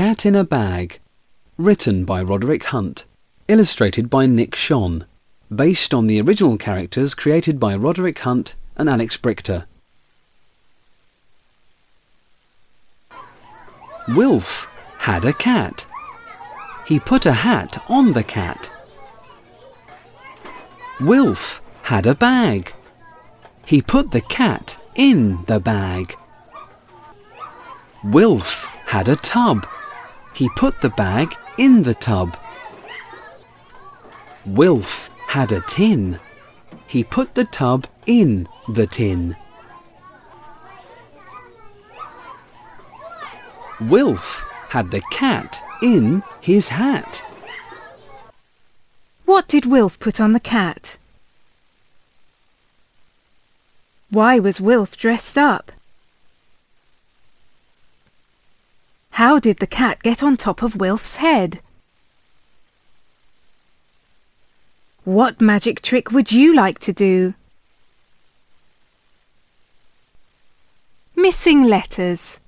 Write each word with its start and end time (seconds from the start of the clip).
Cat 0.00 0.24
in 0.24 0.34
a 0.34 0.44
Bag. 0.44 0.98
Written 1.58 2.06
by 2.06 2.22
Roderick 2.22 2.64
Hunt. 2.72 3.04
Illustrated 3.48 4.08
by 4.08 4.24
Nick 4.24 4.52
Schon. 4.52 5.04
Based 5.54 5.92
on 5.92 6.06
the 6.06 6.18
original 6.22 6.56
characters 6.56 7.14
created 7.14 7.60
by 7.60 7.76
Roderick 7.76 8.20
Hunt 8.20 8.54
and 8.78 8.88
Alex 8.88 9.18
Brychta. 9.18 9.66
Wilf 14.08 14.66
had 15.00 15.26
a 15.26 15.34
cat. 15.34 15.84
He 16.86 16.98
put 16.98 17.26
a 17.26 17.34
hat 17.34 17.84
on 17.86 18.14
the 18.14 18.24
cat. 18.24 18.72
Wilf 20.98 21.60
had 21.82 22.06
a 22.06 22.14
bag. 22.14 22.72
He 23.66 23.82
put 23.82 24.12
the 24.12 24.22
cat 24.22 24.78
in 24.94 25.44
the 25.44 25.60
bag. 25.60 26.16
Wilf 28.02 28.64
had 28.86 29.06
a 29.06 29.16
tub. 29.16 29.66
He 30.34 30.48
put 30.56 30.80
the 30.80 30.90
bag 30.90 31.34
in 31.58 31.82
the 31.82 31.94
tub. 31.94 32.36
Wilf 34.46 35.10
had 35.26 35.52
a 35.52 35.60
tin. 35.62 36.18
He 36.86 37.04
put 37.04 37.34
the 37.34 37.44
tub 37.44 37.86
in 38.06 38.48
the 38.68 38.86
tin. 38.86 39.36
Wilf 43.80 44.42
had 44.68 44.90
the 44.90 45.02
cat 45.10 45.62
in 45.82 46.22
his 46.40 46.68
hat. 46.68 47.22
What 49.24 49.48
did 49.48 49.64
Wilf 49.66 49.98
put 49.98 50.20
on 50.20 50.32
the 50.32 50.40
cat? 50.40 50.98
Why 54.10 54.38
was 54.38 54.60
Wilf 54.60 54.96
dressed 54.96 55.38
up? 55.38 55.72
How 59.20 59.38
did 59.38 59.58
the 59.58 59.66
cat 59.66 60.02
get 60.02 60.22
on 60.22 60.38
top 60.38 60.62
of 60.62 60.76
Wilf's 60.76 61.16
head? 61.16 61.60
What 65.04 65.42
magic 65.42 65.82
trick 65.82 66.10
would 66.10 66.32
you 66.32 66.54
like 66.54 66.78
to 66.78 66.94
do? 66.94 67.34
Missing 71.14 71.64
letters. 71.64 72.40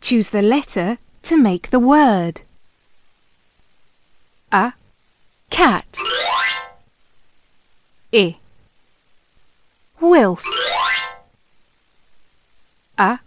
Choose 0.00 0.30
the 0.30 0.42
letter 0.42 0.98
to 1.22 1.36
make 1.36 1.70
the 1.70 1.78
word. 1.78 2.40
A. 4.50 4.72
Cat. 5.50 5.86
I. 8.12 8.38
Wilf. 10.00 10.44
A. 12.98 13.20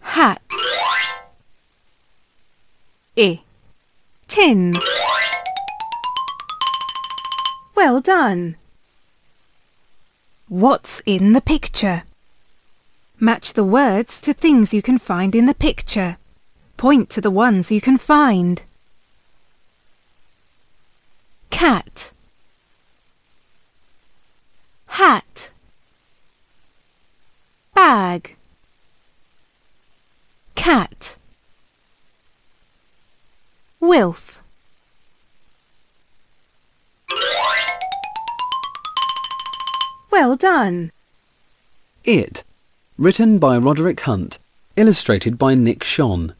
Hat. 0.00 0.43
I. 3.16 3.40
Tin. 4.26 4.74
Well 7.76 8.00
done. 8.00 8.56
What's 10.48 11.00
in 11.06 11.32
the 11.32 11.40
picture? 11.40 12.02
Match 13.20 13.52
the 13.52 13.64
words 13.64 14.20
to 14.22 14.34
things 14.34 14.74
you 14.74 14.82
can 14.82 14.98
find 14.98 15.34
in 15.34 15.46
the 15.46 15.54
picture. 15.54 16.16
Point 16.76 17.08
to 17.10 17.20
the 17.20 17.30
ones 17.30 17.70
you 17.70 17.80
can 17.80 17.98
find. 17.98 18.62
Cat 21.50 22.12
Hat 24.86 25.52
Bag 27.74 28.36
Cat 30.56 31.13
Wilf 33.94 34.42
Well 40.10 40.34
done. 40.34 40.90
It. 42.02 42.42
Written 42.98 43.38
by 43.38 43.56
Roderick 43.56 44.00
Hunt. 44.00 44.40
Illustrated 44.74 45.38
by 45.38 45.54
Nick 45.54 45.84
Schon. 45.84 46.34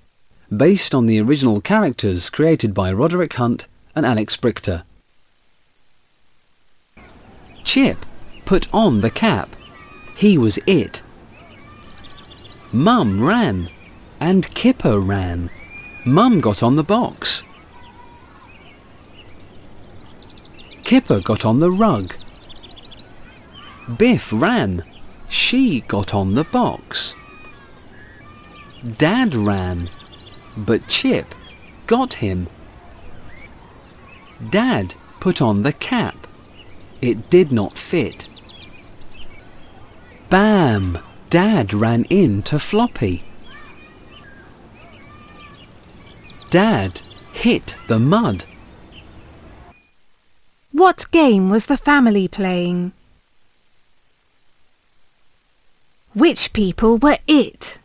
Based 0.50 0.96
on 0.96 1.06
the 1.06 1.20
original 1.20 1.60
characters 1.60 2.28
created 2.28 2.74
by 2.74 2.92
Roderick 2.92 3.34
Hunt 3.34 3.68
and 3.94 4.04
Alex 4.04 4.36
Brychta. 4.36 4.82
Chip 7.62 8.04
put 8.44 8.66
on 8.74 9.00
the 9.00 9.12
cap. 9.12 9.54
He 10.16 10.36
was 10.36 10.58
it. 10.66 11.04
Mum 12.72 13.22
ran. 13.22 13.70
And 14.18 14.52
Kipper 14.56 14.98
ran. 14.98 15.50
Mum 16.04 16.40
got 16.40 16.62
on 16.62 16.76
the 16.76 16.84
box. 16.84 17.44
Kipper 20.84 21.20
got 21.20 21.46
on 21.46 21.60
the 21.60 21.70
rug. 21.70 22.14
Biff 23.96 24.30
ran. 24.32 24.84
She 25.28 25.80
got 25.80 26.14
on 26.14 26.34
the 26.34 26.44
box. 26.44 27.14
Dad 28.98 29.34
ran, 29.34 29.88
but 30.58 30.86
Chip 30.88 31.34
got 31.86 32.14
him. 32.14 32.48
Dad 34.50 34.94
put 35.20 35.40
on 35.40 35.62
the 35.62 35.72
cap. 35.72 36.26
It 37.00 37.30
did 37.30 37.50
not 37.50 37.78
fit. 37.78 38.28
Bam! 40.28 40.98
Dad 41.30 41.72
ran 41.72 42.04
in 42.04 42.42
to 42.42 42.58
Floppy. 42.58 43.24
Dad 46.54 47.00
hit 47.32 47.74
the 47.88 47.98
mud. 47.98 48.44
What 50.70 51.10
game 51.10 51.50
was 51.50 51.66
the 51.66 51.76
family 51.76 52.28
playing? 52.28 52.92
Which 56.12 56.52
people 56.52 56.96
were 56.98 57.18
it? 57.26 57.80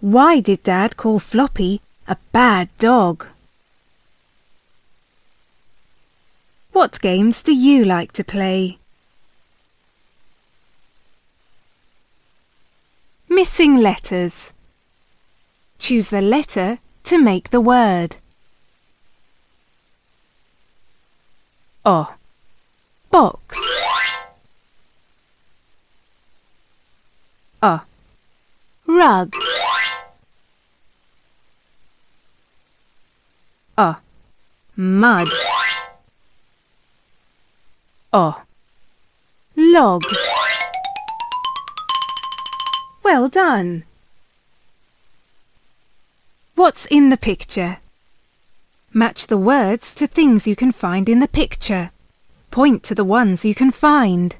Why 0.00 0.40
did 0.40 0.62
Dad 0.62 0.98
call 0.98 1.18
Floppy 1.18 1.80
a 2.06 2.18
bad 2.30 2.68
dog? 2.76 3.28
What 6.72 7.00
games 7.00 7.42
do 7.42 7.54
you 7.54 7.86
like 7.86 8.12
to 8.12 8.24
play? 8.24 8.76
Missing 13.30 13.76
letters. 13.78 14.52
Choose 15.82 16.10
the 16.10 16.22
letter 16.22 16.78
to 17.02 17.18
make 17.18 17.50
the 17.50 17.60
word. 17.60 18.14
O. 21.84 22.14
Box. 23.10 23.58
A. 27.60 27.80
Rug. 28.86 29.34
A. 33.76 33.96
Mud. 34.76 35.28
O. 38.12 38.40
Log. 39.56 40.04
Well 43.02 43.28
done. 43.28 43.82
What's 46.62 46.86
in 46.86 47.10
the 47.10 47.16
picture? 47.16 47.78
Match 48.92 49.26
the 49.26 49.36
words 49.36 49.96
to 49.96 50.06
things 50.06 50.46
you 50.46 50.54
can 50.54 50.70
find 50.70 51.08
in 51.08 51.18
the 51.18 51.26
picture. 51.26 51.90
Point 52.52 52.84
to 52.84 52.94
the 52.94 53.02
ones 53.02 53.44
you 53.44 53.52
can 53.52 53.72
find. 53.72 54.36